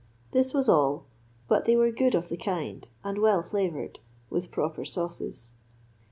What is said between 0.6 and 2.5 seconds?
all; but they were good of the